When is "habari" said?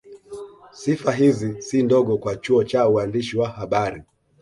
3.49-4.03